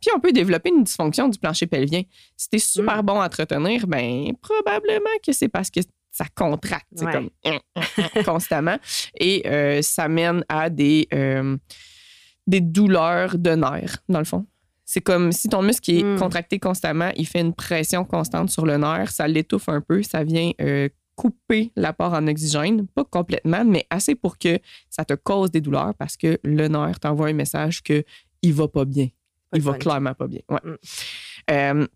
Puis 0.00 0.10
on 0.16 0.20
peut 0.20 0.32
développer 0.32 0.70
une 0.70 0.84
dysfonction 0.84 1.28
du 1.28 1.38
plancher 1.38 1.66
pelvien. 1.66 2.02
Si 2.36 2.48
t'es 2.48 2.58
super 2.58 3.02
Mm. 3.02 3.06
bon 3.06 3.20
à 3.20 3.28
te 3.28 3.42
retenir, 3.42 3.86
ben 3.86 4.32
probablement 4.40 5.10
que 5.26 5.32
c'est 5.32 5.48
parce 5.48 5.70
que 5.70 5.80
ça 6.10 6.24
contracte, 6.34 6.86
c'est 6.94 7.04
Ouais. 7.04 7.12
comme 7.12 8.24
constamment, 8.24 8.78
et 9.20 9.42
euh, 9.46 9.82
ça 9.82 10.08
mène 10.08 10.42
à 10.48 10.70
des 10.70 11.06
des 12.46 12.60
douleurs 12.62 13.36
de 13.36 13.50
nerfs 13.50 13.98
dans 14.08 14.18
le 14.20 14.24
fond. 14.24 14.46
C'est 14.90 15.02
comme 15.02 15.32
si 15.32 15.48
ton 15.50 15.60
muscle 15.60 15.90
est 15.90 16.02
Mm. 16.02 16.18
contracté 16.18 16.58
constamment, 16.58 17.10
il 17.14 17.26
fait 17.26 17.40
une 17.40 17.52
pression 17.52 18.06
constante 18.06 18.48
sur 18.48 18.64
le 18.64 18.78
nerf, 18.78 19.10
ça 19.10 19.28
l'étouffe 19.28 19.68
un 19.68 19.82
peu, 19.82 20.02
ça 20.02 20.24
vient 20.24 20.50
euh, 20.62 20.88
couper 21.14 21.70
l'apport 21.76 22.14
en 22.14 22.26
oxygène, 22.26 22.86
pas 22.86 23.04
complètement, 23.04 23.66
mais 23.66 23.84
assez 23.90 24.14
pour 24.14 24.38
que 24.38 24.58
ça 24.88 25.04
te 25.04 25.12
cause 25.12 25.50
des 25.50 25.60
douleurs 25.60 25.92
parce 25.98 26.16
que 26.16 26.38
le 26.42 26.68
nerf 26.68 26.98
t'envoie 27.00 27.28
un 27.28 27.34
message 27.34 27.82
que 27.82 28.02
il 28.40 28.54
va 28.54 28.66
pas 28.66 28.86
bien. 28.86 29.08
Il 29.52 29.60
va 29.60 29.72
clairement 29.74 30.14
pas 30.14 30.26
bien. 30.26 30.40
Ouais. 30.48 30.60
Mm. 30.64 30.76
Euh, 31.50 31.86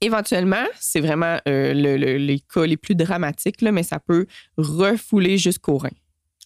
éventuellement, 0.00 0.64
c'est 0.80 1.00
vraiment 1.00 1.38
euh, 1.46 1.74
le- 1.74 1.96
le- 1.98 2.16
les 2.16 2.40
cas 2.40 2.64
les 2.64 2.78
plus 2.78 2.94
dramatiques, 2.94 3.60
là, 3.60 3.70
mais 3.70 3.82
ça 3.82 3.98
peut 3.98 4.24
refouler 4.56 5.36
jusqu'au 5.36 5.76
rein. 5.76 5.90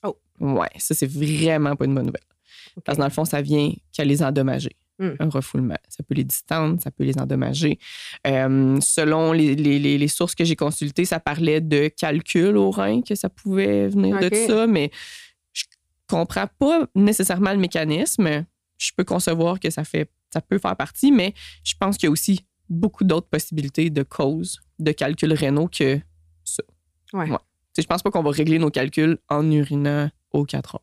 Oh. 0.03 0.17
Ouais, 0.41 0.71
ça, 0.79 0.95
c'est 0.95 1.07
vraiment 1.11 1.77
pas 1.77 1.85
une 1.85 1.95
bonne 1.95 2.07
nouvelle. 2.07 2.23
Parce 2.85 2.97
que 2.97 3.01
dans 3.01 3.07
le 3.07 3.13
fond, 3.13 3.25
ça 3.25 3.43
vient 3.43 3.73
qu'à 3.93 4.05
les 4.05 4.23
endommager. 4.25 4.77
Mm. 4.99 5.11
Un 5.21 5.29
refoulement. 5.29 5.77
Ça 5.89 6.03
peut 6.03 6.15
les 6.15 6.25
distendre, 6.25 6.81
ça 6.83 6.91
peut 6.91 7.05
les 7.05 7.17
endommager. 7.19 7.79
Euh, 8.27 8.81
selon 8.81 9.33
les, 9.33 9.55
les- 9.55 9.79
les- 9.79 9.97
les 9.99 10.09
sources 10.09 10.35
que 10.35 10.45
j'ai 10.45 10.57
consultées, 10.57 11.05
ça 11.05 11.21
parlait 11.21 11.61
de 11.61 11.89
calcul 11.89 12.57
au 12.57 12.71
rein, 12.71 13.03
que 13.03 13.15
ça 13.15 13.29
pouvait 13.29 13.89
venir 13.89 14.17
de 14.19 14.29
ça, 14.49 14.67
mais 14.67 14.91
je 15.53 15.65
comprends 16.09 16.49
pas 16.59 16.87
nécessairement 16.95 17.53
le 17.53 17.59
mécanisme. 17.59 18.45
Je 18.77 18.91
peux 18.97 19.05
concevoir 19.05 19.61
que 19.61 19.71
ça, 19.71 19.85
fait, 19.85 20.11
ça 20.33 20.41
peut 20.41 20.59
faire 20.59 20.77
partie, 20.77 21.13
mais 21.13 21.35
je 21.65 21.75
pense 21.79 21.97
qu'il 21.97 22.07
y 22.07 22.09
a 22.09 22.13
aussi 22.13 22.41
beaucoup 22.69 23.05
d'autres 23.05 23.29
possibilités 23.29 23.91
de 23.91 24.03
causes 24.03 24.61
de 24.79 24.93
calculs 24.93 25.33
rénaux 25.33 25.69
que 25.69 26.01
ça. 26.45 26.63
Ouais. 27.13 27.27
Tu 27.27 27.33
sais, 27.75 27.83
Je 27.83 27.87
pense 27.87 28.03
pas 28.03 28.11
qu'on 28.11 28.23
va 28.23 28.31
régler 28.31 28.59
nos 28.59 28.71
calculs 28.71 29.19
en 29.29 29.49
urinant 29.51 30.11
aux 30.33 30.45
4 30.45 30.75
heures. 30.77 30.83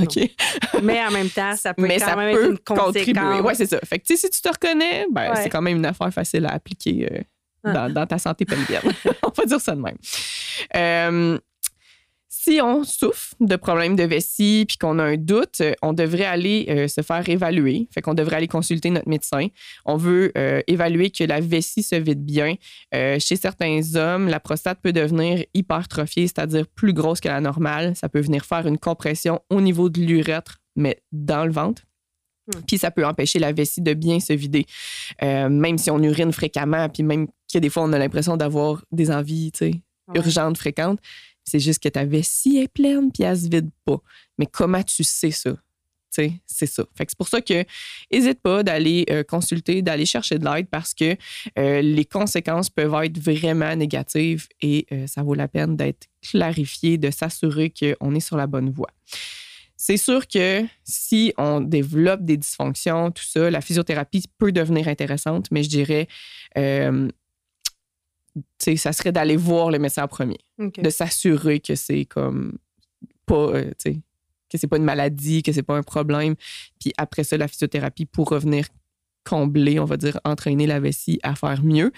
OK? 0.00 0.18
Mais 0.82 1.04
en 1.04 1.10
même 1.10 1.28
temps, 1.30 1.54
ça 1.56 1.72
peut 1.74 1.82
mais 1.82 1.98
quand 1.98 2.06
ça 2.06 2.16
même 2.16 2.28
être 2.36 2.50
une 2.50 2.58
contribuer. 2.58 3.40
Ouais, 3.40 3.54
c'est 3.54 3.66
ça. 3.66 3.78
Fait 3.84 3.98
que, 3.98 4.04
si 4.16 4.28
tu 4.30 4.40
te 4.40 4.48
reconnais, 4.48 5.06
ben, 5.12 5.30
Ouais. 5.30 5.42
c'est 5.42 5.48
quand 5.48 5.62
même 5.62 5.76
une 5.76 5.86
affaire 5.86 6.12
facile 6.12 6.46
à 6.46 6.50
appliquer 6.54 7.08
euh, 7.12 7.20
Ah. 7.64 7.72
dans, 7.72 7.92
dans 7.94 8.06
ta 8.06 8.18
santé 8.18 8.44
pelvienne. 8.44 8.82
on 9.22 9.30
va 9.30 9.44
dire 9.46 9.60
ça 9.60 9.74
de 9.74 9.80
même. 9.80 9.96
Euh, 10.76 11.38
si 12.44 12.60
on 12.60 12.84
souffre 12.84 13.34
de 13.40 13.56
problèmes 13.56 13.96
de 13.96 14.02
vessie 14.02 14.66
puis 14.68 14.76
qu'on 14.76 14.98
a 14.98 15.04
un 15.04 15.16
doute, 15.16 15.60
euh, 15.62 15.72
on 15.80 15.94
devrait 15.94 16.26
aller 16.26 16.66
euh, 16.68 16.88
se 16.88 17.00
faire 17.00 17.26
évaluer. 17.26 17.88
Fait 17.92 18.02
qu'on 18.02 18.12
devrait 18.12 18.36
aller 18.36 18.48
consulter 18.48 18.90
notre 18.90 19.08
médecin. 19.08 19.48
On 19.86 19.96
veut 19.96 20.30
euh, 20.36 20.60
évaluer 20.66 21.10
que 21.10 21.24
la 21.24 21.40
vessie 21.40 21.82
se 21.82 21.96
vide 21.96 22.22
bien. 22.24 22.56
Euh, 22.94 23.18
chez 23.18 23.36
certains 23.36 23.80
hommes, 23.94 24.28
la 24.28 24.40
prostate 24.40 24.80
peut 24.82 24.92
devenir 24.92 25.44
hypertrophiée, 25.54 26.26
c'est-à-dire 26.26 26.66
plus 26.66 26.92
grosse 26.92 27.20
que 27.20 27.28
la 27.28 27.40
normale. 27.40 27.96
Ça 27.96 28.08
peut 28.10 28.20
venir 28.20 28.44
faire 28.44 28.66
une 28.66 28.78
compression 28.78 29.40
au 29.48 29.62
niveau 29.62 29.88
de 29.88 30.00
l'urètre, 30.00 30.58
mais 30.76 31.02
dans 31.12 31.46
le 31.46 31.52
ventre. 31.52 31.82
Hmm. 32.46 32.60
Puis 32.66 32.76
ça 32.76 32.90
peut 32.90 33.06
empêcher 33.06 33.38
la 33.38 33.52
vessie 33.52 33.80
de 33.80 33.94
bien 33.94 34.20
se 34.20 34.34
vider. 34.34 34.66
Même 35.22 35.78
si 35.78 35.90
on 35.90 36.02
urine 36.02 36.32
fréquemment, 36.32 36.90
puis 36.90 37.02
même 37.02 37.26
que 37.50 37.58
des 37.58 37.70
fois, 37.70 37.84
on 37.84 37.92
a 37.94 37.98
l'impression 37.98 38.36
d'avoir 38.36 38.84
des 38.92 39.10
envies, 39.10 39.50
tu 39.52 39.58
sais, 39.70 39.80
Ouais. 40.08 40.18
urgentes, 40.18 40.58
fréquentes. 40.58 40.98
C'est 41.44 41.60
juste 41.60 41.82
que 41.82 41.88
ta 41.88 42.04
vessie 42.04 42.58
est 42.58 42.68
pleine 42.68 43.12
puis 43.12 43.22
elle 43.22 43.38
se 43.38 43.48
vide 43.48 43.70
pas. 43.84 44.00
Mais 44.38 44.46
comment 44.46 44.82
tu 44.82 45.04
sais 45.04 45.30
ça? 45.30 45.54
C'est 46.46 46.66
ça. 46.66 46.84
Fait 46.94 47.06
c'est 47.08 47.18
pour 47.18 47.28
ça 47.28 47.40
que 47.40 47.64
n'hésite 48.12 48.40
pas 48.40 48.62
d'aller 48.62 49.04
euh, 49.10 49.24
consulter, 49.24 49.82
d'aller 49.82 50.06
chercher 50.06 50.38
de 50.38 50.44
l'aide 50.44 50.68
parce 50.68 50.94
que 50.94 51.16
euh, 51.58 51.80
les 51.80 52.04
conséquences 52.04 52.70
peuvent 52.70 52.94
être 53.02 53.18
vraiment 53.18 53.74
négatives 53.74 54.46
et 54.60 54.86
euh, 54.92 55.06
ça 55.06 55.22
vaut 55.22 55.34
la 55.34 55.48
peine 55.48 55.76
d'être 55.76 56.06
clarifié, 56.22 56.98
de 56.98 57.10
s'assurer 57.10 57.72
qu'on 57.72 58.14
est 58.14 58.20
sur 58.20 58.36
la 58.36 58.46
bonne 58.46 58.70
voie. 58.70 58.90
C'est 59.76 59.96
sûr 59.96 60.28
que 60.28 60.62
si 60.84 61.34
on 61.36 61.60
développe 61.60 62.24
des 62.24 62.36
dysfonctions, 62.36 63.10
tout 63.10 63.24
ça, 63.24 63.50
la 63.50 63.60
physiothérapie 63.60 64.24
peut 64.38 64.52
devenir 64.52 64.88
intéressante, 64.88 65.48
mais 65.50 65.62
je 65.62 65.68
dirais, 65.68 66.08
ça 68.58 68.92
serait 68.92 69.12
d'aller 69.12 69.36
voir 69.36 69.70
le 69.70 69.78
médecin 69.78 70.04
en 70.04 70.08
premier, 70.08 70.38
de 70.58 70.90
s'assurer 70.90 71.60
que 71.60 71.74
c'est 71.74 72.04
comme 72.04 72.58
pas, 73.26 73.34
euh, 73.34 73.70
que 73.84 74.58
c'est 74.58 74.66
pas 74.66 74.76
une 74.76 74.84
maladie, 74.84 75.42
que 75.42 75.52
c'est 75.52 75.62
pas 75.62 75.76
un 75.76 75.82
problème. 75.82 76.34
Puis 76.80 76.92
après 76.96 77.24
ça, 77.24 77.36
la 77.36 77.48
physiothérapie 77.48 78.06
pour 78.06 78.28
revenir 78.30 78.66
combler, 79.24 79.80
on 79.80 79.86
va 79.86 79.96
dire, 79.96 80.20
entraîner 80.24 80.66
la 80.66 80.80
vessie 80.80 81.18
à 81.22 81.34
faire 81.34 81.62
mieux. 81.64 81.92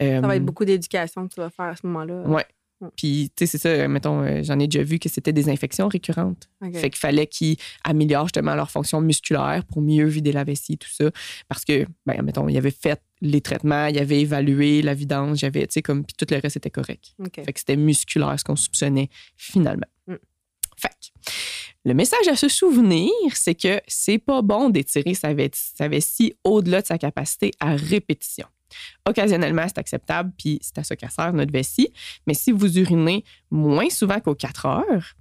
Ça 0.00 0.20
va 0.20 0.28
Euh, 0.28 0.30
être 0.32 0.44
beaucoup 0.44 0.64
d'éducation 0.64 1.26
que 1.26 1.34
tu 1.34 1.40
vas 1.40 1.50
faire 1.50 1.66
à 1.66 1.76
ce 1.76 1.84
moment-là. 1.86 2.22
Ouais. 2.28 2.46
Mm. 2.80 2.86
Puis, 2.96 3.32
tu 3.34 3.46
sais, 3.46 3.58
c'est 3.58 3.58
ça, 3.58 3.88
mettons, 3.88 4.22
euh, 4.22 4.42
j'en 4.44 4.58
ai 4.60 4.68
déjà 4.68 4.84
vu 4.84 5.00
que 5.00 5.08
c'était 5.08 5.32
des 5.32 5.48
infections 5.48 5.88
récurrentes. 5.88 6.48
OK. 6.64 6.76
Fait 6.76 6.90
qu'il 6.90 6.98
fallait 7.00 7.26
qu'ils 7.26 7.56
améliorent 7.82 8.26
justement 8.26 8.54
leur 8.54 8.70
fonction 8.70 9.00
musculaire 9.00 9.64
pour 9.64 9.82
mieux 9.82 10.06
vider 10.06 10.30
la 10.30 10.44
vessie, 10.44 10.78
tout 10.78 10.88
ça. 10.88 11.10
Parce 11.48 11.64
que, 11.64 11.84
ben, 12.06 12.22
mettons, 12.22 12.48
ils 12.48 12.56
avaient 12.56 12.70
fait 12.70 13.02
les 13.20 13.40
traitements, 13.40 13.86
ils 13.86 13.98
avaient 13.98 14.20
évalué 14.20 14.82
la 14.82 14.94
vidange, 14.94 15.38
j'avais, 15.38 15.66
tu 15.66 15.74
sais, 15.74 15.82
comme, 15.82 16.04
puis 16.04 16.14
tout 16.16 16.26
le 16.30 16.40
reste 16.40 16.56
était 16.56 16.70
correct. 16.70 17.14
OK. 17.18 17.44
Fait 17.44 17.52
que 17.52 17.58
c'était 17.58 17.76
musculaire, 17.76 18.38
ce 18.38 18.44
qu'on 18.44 18.56
soupçonnait 18.56 19.08
finalement. 19.36 19.86
Mm. 20.06 20.14
Fait 20.76 20.88
que, 20.88 21.30
le 21.84 21.94
message 21.94 22.28
à 22.28 22.36
se 22.36 22.48
souvenir, 22.48 23.10
c'est 23.32 23.54
que 23.54 23.80
c'est 23.86 24.18
pas 24.18 24.42
bon 24.42 24.70
d'étirer 24.70 25.14
sa 25.14 25.32
vessie 25.32 26.34
au-delà 26.44 26.82
de 26.82 26.86
sa 26.86 26.98
capacité 26.98 27.50
à 27.60 27.74
répétition. 27.74 28.46
Occasionnellement, 29.06 29.64
c'est 29.66 29.78
acceptable, 29.78 30.32
puis 30.36 30.58
c'est 30.60 30.78
à 30.78 30.84
ça 30.84 30.96
qu'elle 30.96 31.10
sert 31.10 31.32
notre 31.32 31.52
vessie. 31.52 31.92
Mais 32.26 32.34
si 32.34 32.52
vous 32.52 32.78
urinez 32.78 33.24
moins 33.50 33.88
souvent 33.90 34.20
qu'aux 34.20 34.34
4 34.34 34.66
heures, 34.66 35.14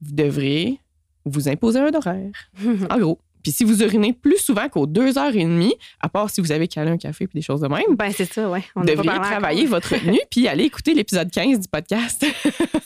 vous 0.00 0.12
devrez 0.12 0.80
vous 1.24 1.48
imposer 1.48 1.78
un 1.78 1.94
horaire. 1.94 2.32
En 2.90 2.98
gros. 2.98 3.20
Puis 3.42 3.52
si 3.52 3.64
vous 3.64 3.82
urinez 3.82 4.12
plus 4.12 4.38
souvent 4.38 4.68
qu'aux 4.68 4.86
2 4.86 5.18
heures 5.18 5.34
et 5.34 5.44
demie, 5.44 5.74
à 6.00 6.08
part 6.08 6.30
si 6.30 6.40
vous 6.40 6.52
avez 6.52 6.68
calé 6.68 6.90
un 6.90 6.96
café 6.98 7.26
puis 7.26 7.38
des 7.38 7.44
choses 7.44 7.60
de 7.60 7.68
même, 7.68 7.96
ben, 7.96 8.10
c'est 8.14 8.30
ça, 8.32 8.48
ouais. 8.48 8.62
On 8.76 8.82
devriez 8.82 9.14
travailler 9.20 9.66
votre 9.66 9.94
retenue 9.94 10.20
puis 10.30 10.46
aller 10.48 10.64
écouter 10.64 10.94
l'épisode 10.94 11.30
15 11.30 11.60
du 11.60 11.68
podcast. 11.68 12.24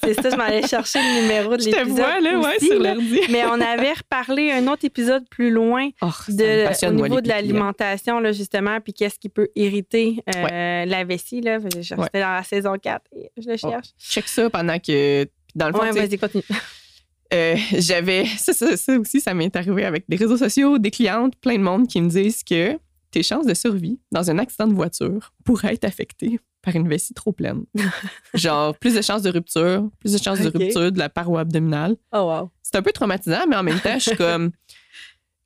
C'est 0.05 0.15
ça, 0.21 0.29
je 0.29 0.37
m'allais 0.37 0.67
chercher 0.67 0.99
le 0.99 1.23
numéro 1.23 1.57
de 1.57 1.63
Je 1.63 1.71
te 1.71 1.77
l'épisode. 1.77 1.97
vois, 1.97 2.21
là, 2.21 2.39
ouais, 2.39 2.57
aussi, 2.57 2.67
sur 2.67 2.79
là. 2.79 2.93
l'ordi. 2.95 3.21
Mais 3.31 3.45
on 3.47 3.59
avait 3.59 3.95
reparlé 3.95 4.51
un 4.53 4.67
autre 4.67 4.85
épisode 4.85 5.27
plus 5.31 5.51
loin 5.51 5.89
Oh, 6.03 6.09
de, 6.29 6.87
au 6.89 6.93
niveau 6.93 7.21
de 7.23 7.29
l'alimentation, 7.29 8.21
là, 8.21 8.33
justement, 8.33 8.81
puis 8.83 8.93
qu'est-ce 8.93 9.19
qui 9.19 9.31
peut 9.31 9.49
irriter 9.57 10.19
euh, 10.37 10.85
la 10.85 11.05
vessie. 11.05 11.41
Là. 11.41 11.59
Ouais. 11.59 11.71
dans 12.21 12.35
la 12.35 12.43
saison 12.43 12.75
4 12.77 13.03
et 13.17 13.31
je 13.39 13.49
le 13.49 13.55
Oh, 13.63 13.71
cherche. 13.71 13.87
Check 13.99 14.29
ça 14.29 14.51
pendant 14.51 14.79
que. 14.79 15.27
Dans 15.55 15.69
le 15.69 15.73
fond, 15.73 15.81
ouais, 15.81 15.93
vas-y, 15.93 16.19
continue. 16.19 16.45
Euh, 17.35 17.57
j'avais. 17.79 18.25
Ça, 18.39 18.53
ça, 18.53 18.77
ça 18.77 18.99
aussi, 18.99 19.21
ça 19.21 19.35
m'est 19.35 19.55
arrivé 19.57 19.85
avec 19.85 20.05
des 20.09 20.17
réseaux 20.17 20.37
sociaux, 20.37 20.79
des 20.79 20.91
clientes, 20.91 21.35
plein 21.37 21.57
de 21.59 21.63
monde 21.63 21.87
qui 21.89 22.01
me 22.01 22.09
disent 22.09 22.43
que 22.45 22.79
tes 23.11 23.23
chances 23.23 23.47
de 23.47 23.55
survie 23.55 24.01
dans 24.13 24.31
un 24.31 24.39
accident 24.39 24.67
de 24.67 24.75
voiture 24.75 25.33
pourraient 25.45 25.75
être 25.75 25.85
affectées 25.85 26.41
par 26.63 26.75
une 26.75 26.89
vessie 26.89 27.13
trop 27.15 27.33
pleine. 27.33 27.65
Genre, 28.35 28.77
plus 28.79 28.95
de 28.95 29.03
chances 29.03 29.23
de 29.23 29.31
rupture, 29.31 29.89
plus 30.01 30.13
de 30.15 30.19
chances 30.19 30.41
de 30.41 30.49
rupture 30.49 30.91
de 30.91 30.99
la 30.99 31.09
paroi 31.11 31.41
abdominale. 31.41 31.97
Oh, 32.13 32.21
wow. 32.23 32.51
C'est 32.63 32.77
un 32.77 32.83
peu 32.83 32.93
traumatisant, 32.93 33.47
mais 33.49 33.57
en 33.57 33.63
même 33.63 33.79
temps, 33.81 33.95
je 33.99 34.11
suis 34.11 34.17
comme. 34.17 34.51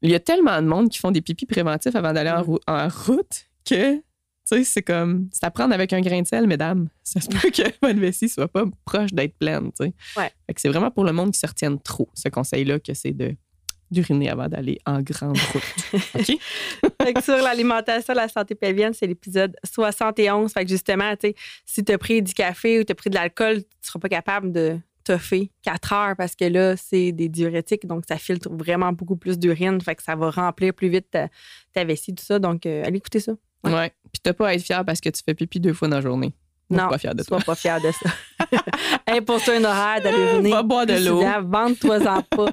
Il 0.00 0.10
y 0.10 0.14
a 0.14 0.20
tellement 0.20 0.62
de 0.62 0.66
monde 0.68 0.88
qui 0.90 0.98
font 0.98 1.10
des 1.10 1.20
pipis 1.20 1.44
préventifs 1.44 1.96
avant 1.96 2.12
d'aller 2.12 2.30
en, 2.30 2.42
rou- 2.44 2.60
en 2.68 2.86
route 2.86 3.46
que, 3.68 4.00
tu 4.48 4.56
sais, 4.56 4.64
c'est 4.64 4.82
comme. 4.82 5.28
C'est 5.32 5.44
à 5.44 5.50
prendre 5.50 5.74
avec 5.74 5.92
un 5.92 6.00
grain 6.00 6.22
de 6.22 6.26
sel, 6.26 6.46
mesdames. 6.46 6.88
Ça 7.04 7.20
se 7.20 7.28
peut 7.28 7.50
que 7.50 7.62
votre 7.82 7.98
vessie 7.98 8.28
soit 8.28 8.48
pas 8.48 8.64
proche 8.84 9.12
d'être 9.12 9.36
pleine, 9.38 9.70
tu 9.72 9.86
sais. 9.86 9.94
Ouais. 10.16 10.30
Fait 10.46 10.54
que 10.54 10.60
c'est 10.60 10.68
vraiment 10.68 10.90
pour 10.90 11.04
le 11.04 11.12
monde 11.12 11.32
qui 11.32 11.38
se 11.38 11.46
retienne 11.46 11.78
trop, 11.80 12.08
ce 12.14 12.28
conseil-là, 12.28 12.78
que 12.78 12.94
c'est 12.94 13.12
de 13.12 13.34
d'uriner 13.90 14.28
avant 14.28 14.48
d'aller 14.48 14.78
en 14.84 15.00
grande 15.00 15.38
route. 15.38 16.02
OK? 16.14 16.38
Fait 17.02 17.14
que 17.14 17.22
sur 17.22 17.36
l'alimentation, 17.36 18.12
la 18.12 18.28
santé 18.28 18.54
pelvienne, 18.54 18.92
c'est 18.92 19.06
l'épisode 19.06 19.56
71. 19.64 20.52
Fait 20.52 20.64
que 20.64 20.70
justement, 20.70 21.16
tu 21.16 21.28
sais, 21.28 21.34
si 21.64 21.82
tu 21.82 21.92
as 21.92 21.96
pris 21.96 22.20
du 22.20 22.34
café 22.34 22.80
ou 22.80 22.84
tu 22.84 22.92
as 22.92 22.94
pris 22.94 23.08
de 23.08 23.14
l'alcool, 23.14 23.62
tu 23.62 23.68
seras 23.80 23.98
pas 23.98 24.10
capable 24.10 24.52
de 24.52 24.78
toffer 25.04 25.50
4 25.62 25.92
heures 25.94 26.16
parce 26.16 26.36
que 26.36 26.44
là, 26.44 26.76
c'est 26.76 27.12
des 27.12 27.30
diurétiques, 27.30 27.86
donc 27.86 28.04
ça 28.06 28.18
filtre 28.18 28.50
vraiment 28.50 28.92
beaucoup 28.92 29.16
plus 29.16 29.38
d'urine. 29.38 29.80
Fait 29.80 29.94
que 29.94 30.02
ça 30.02 30.14
va 30.14 30.30
remplir 30.30 30.74
plus 30.74 30.90
vite 30.90 31.10
ta, 31.10 31.28
ta 31.72 31.84
vessie, 31.84 32.14
tout 32.14 32.24
ça. 32.24 32.38
Donc, 32.38 32.66
euh, 32.66 32.84
allez 32.84 32.98
écouter 32.98 33.20
ça. 33.20 33.32
Ouais. 33.64 33.72
Ouais. 33.72 33.92
Puis 34.12 34.20
t'as 34.22 34.32
pas 34.32 34.48
à 34.48 34.54
être 34.54 34.62
fier 34.62 34.84
parce 34.84 35.00
que 35.00 35.08
tu 35.08 35.20
fais 35.24 35.34
pipi 35.34 35.60
deux 35.60 35.72
fois 35.74 35.88
dans 35.88 35.96
la 35.96 36.02
journée. 36.02 36.32
Moi, 36.70 36.70
je 36.70 36.76
suis 36.80 36.84
non, 36.84 36.90
pas 36.90 36.98
fière 36.98 37.14
de 37.14 37.22
toi. 37.22 37.38
pas 37.46 37.54
fier 37.54 37.80
de 37.80 37.90
ça. 37.90 38.10
Impose-toi 39.06 39.54
un 39.54 39.64
horaire 39.64 40.02
d'aller 40.02 40.18
uriner. 40.18 40.50
Va 40.50 40.62
boire 40.62 40.84
de 40.84 41.02
l'eau. 41.02 41.22
Vente-toi-en 41.46 42.20
pas. 42.22 42.46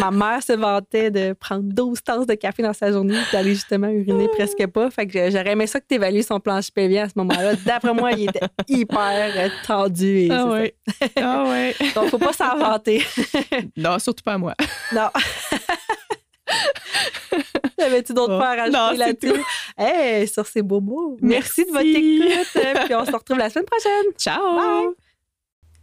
Ma 0.00 0.10
mère 0.10 0.42
se 0.42 0.54
vantait 0.54 1.12
de 1.12 1.34
prendre 1.34 1.62
12 1.62 2.02
tasses 2.02 2.26
de 2.26 2.34
café 2.34 2.64
dans 2.64 2.72
sa 2.72 2.90
journée 2.90 3.14
et 3.14 3.32
d'aller 3.32 3.54
justement 3.54 3.86
uriner 3.86 4.26
presque 4.26 4.66
pas. 4.66 4.90
Fait 4.90 5.06
que 5.06 5.30
j'aurais 5.30 5.52
aimé 5.52 5.68
ça 5.68 5.78
que 5.78 5.86
tu 5.88 5.94
évalues 5.94 6.24
son 6.24 6.40
plancher 6.40 6.72
pelvien 6.74 7.04
à 7.04 7.08
ce 7.08 7.12
moment-là. 7.16 7.54
D'après 7.64 7.94
moi, 7.94 8.10
il 8.10 8.28
était 8.28 8.40
hyper 8.68 9.52
tendu. 9.64 10.22
Et 10.22 10.28
Ah 10.32 10.46
ouais. 10.46 10.74
Ah 11.16 11.44
ouais. 11.48 11.76
Donc, 11.94 12.08
faut 12.08 12.18
pas 12.18 12.32
s'en 12.32 12.58
vanter. 12.58 13.04
Non, 13.76 14.00
surtout 14.00 14.24
pas 14.24 14.36
moi. 14.36 14.54
non. 14.92 15.10
T'avais-tu 17.76 18.14
d'autres 18.14 18.38
points 18.38 18.58
à 18.58 18.68
Non, 18.68 18.88
c'est 18.92 18.96
là-dessus? 18.98 19.40
Hey, 19.76 20.28
sur 20.28 20.46
ces 20.46 20.62
beaux 20.62 20.80
mots. 20.80 21.16
Merci, 21.20 21.64
de 21.64 21.70
votre 21.70 21.84
écoute. 21.84 22.84
Puis 22.84 22.94
on 22.94 23.04
se 23.04 23.12
retrouve 23.12 23.38
la 23.38 23.50
semaine 23.50 23.66
prochaine. 23.66 24.12
Ciao! 24.16 24.56
Bye. 24.56 24.94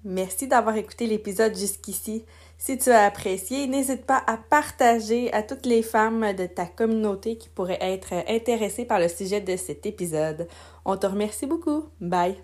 Merci 0.04 0.48
d'avoir 0.48 0.76
écouté 0.78 1.06
l'épisode 1.06 1.56
jusqu'ici. 1.56 2.26
Si 2.58 2.78
tu 2.78 2.90
as 2.90 3.06
apprécié, 3.06 3.68
n'hésite 3.68 4.06
pas 4.06 4.24
à 4.26 4.38
partager 4.38 5.32
à 5.34 5.44
toutes 5.44 5.66
les 5.66 5.84
femmes 5.84 6.34
de 6.34 6.46
ta 6.48 6.66
communauté 6.66 7.38
qui 7.38 7.50
pourraient 7.50 7.80
être 7.82 8.14
intéressées 8.28 8.86
par 8.86 9.00
le 9.00 9.08
sujet 9.08 9.42
de 9.42 9.56
cet 9.56 9.86
épisode. 9.86 10.48
On 10.86 10.98
te 10.98 11.06
remercie 11.06 11.46
beaucoup. 11.46 11.86
Bye. 12.00 12.38